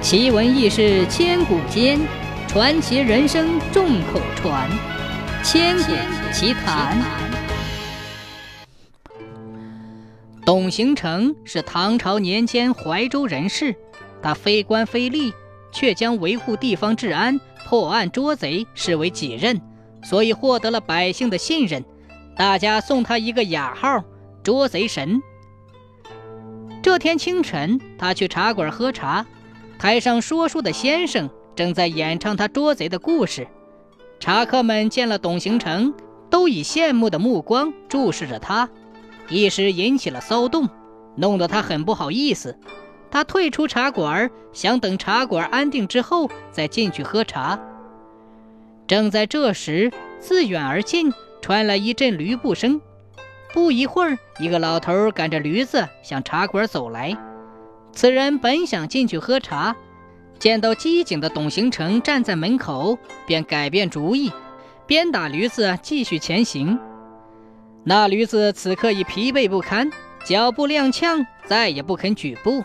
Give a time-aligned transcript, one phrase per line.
[0.00, 1.98] 奇闻异事千古间，
[2.46, 4.70] 传奇人生众口传。
[5.42, 5.92] 千古
[6.32, 6.96] 奇谈。
[10.46, 13.74] 董行成是唐朝年间怀州人士，
[14.22, 15.32] 他非官非吏，
[15.72, 19.60] 却将维护地方治安、破案捉贼视为己任，
[20.04, 21.84] 所以获得了百姓的信任。
[22.36, 24.04] 大家送他一个雅号
[24.44, 25.20] “捉贼神”。
[26.80, 29.26] 这天清晨，他去茶馆喝茶。
[29.78, 33.46] 台上说书的先生正在演唱他捉贼的故事，
[34.18, 35.94] 茶客们见了董行成，
[36.28, 38.68] 都以羡慕的目光注视着他，
[39.28, 40.68] 一时引起了骚动，
[41.14, 42.58] 弄得他很不好意思。
[43.08, 47.58] 他退出茶馆，想等茶馆安定之后再进去喝茶。
[48.88, 52.80] 正在这时，自远而近传来一阵驴步声，
[53.54, 57.16] 不一会儿，一个老头赶着驴子向茶馆走来。
[57.98, 59.74] 此人本想进去喝茶，
[60.38, 64.30] 见到机警的董行成站在门口，便改变主意，
[64.86, 66.78] 鞭打驴子继续前行。
[67.82, 69.90] 那驴子此刻已疲惫不堪，
[70.24, 72.62] 脚步踉跄，再也不肯举步。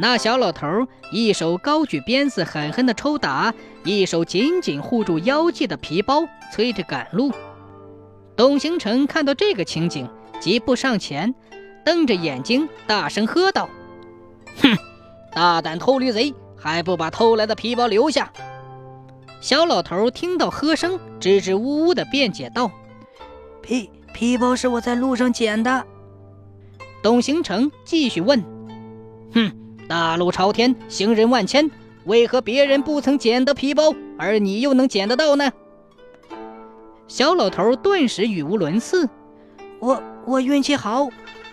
[0.00, 0.66] 那小老头
[1.12, 7.30] 一手高举鞭子狠狠地抽打，一手紧紧护住腰系的皮包，催着赶路。
[8.34, 11.32] 董行成看到这个情景，急步上前，
[11.84, 13.68] 瞪着眼睛，大声喝道。
[14.62, 14.76] 哼，
[15.32, 18.32] 大胆偷驴贼，还不把偷来的皮包留下！
[19.40, 22.70] 小老头听到喝声，支支吾吾的辩解道
[23.62, 25.84] ：“皮皮包是我在路上捡的。”
[27.02, 28.42] 董行成继续问
[29.34, 29.52] ：“哼，
[29.86, 31.70] 大路朝天，行人万千，
[32.04, 35.52] 为何别人不曾捡得皮包，而你又能捡得到呢？”
[37.06, 39.08] 小老头顿时语无伦次
[39.78, 41.08] ：“我我运气好，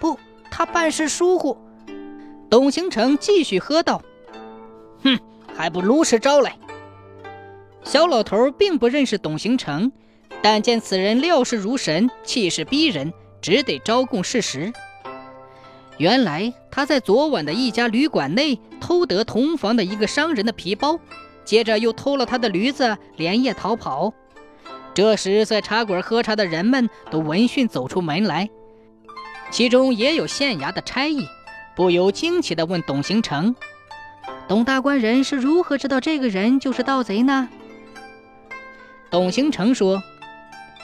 [0.00, 0.18] 不，
[0.50, 1.56] 他办事疏忽。”
[2.48, 4.02] 董行成继续喝道
[5.02, 5.18] ：“哼，
[5.54, 6.56] 还不如实招来！”
[7.84, 9.90] 小老头并不认识董行成，
[10.42, 14.72] 但见此人料事如神，气势逼人，只得招供事实。
[15.98, 21.00] 原来他在昨晚的一家旅馆内偷得同房的一个商人的皮包，
[21.44, 24.12] 接着又偷了他的驴子，连夜逃跑。
[24.92, 28.48] 这时，在茶馆喝茶的人们都闻讯走出门来，
[29.50, 31.26] 其中也有县衙的差役。
[31.76, 33.54] 不由惊奇地问董行成
[34.48, 37.50] ：“董大官人是如何知道这个人就是盗贼呢？”
[39.10, 40.02] 董行成说：“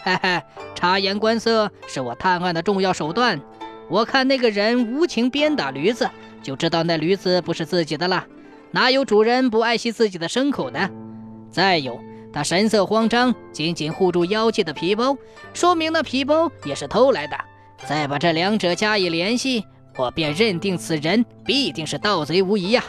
[0.05, 0.43] 嘿嘿，
[0.75, 3.41] 察言观色是我探案的重要手段。
[3.89, 6.11] 我看那个人无情鞭打驴子，
[6.43, 8.27] 就知道那驴子不是自己的了。
[8.71, 10.91] 哪有主人不爱惜自己的牲口的？
[11.51, 11.99] 再有，
[12.35, 15.17] 他神色慌张，紧紧护住腰系的皮包，
[15.55, 17.37] 说明那皮包也是偷来的。
[17.87, 19.65] 再把这两者加以联系。”
[19.97, 22.83] 我便认定此人必定是盗贼无疑呀！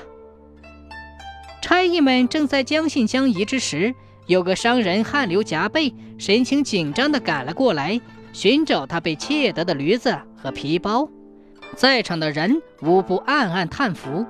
[1.61, 3.93] 差役们正在将信将疑之时，
[4.27, 7.99] 有个商人汗流浃背、神情紧张地赶了过来，
[8.31, 11.09] 寻找他被窃得的驴子和皮包。
[11.75, 14.25] 在场的人无不暗暗叹服。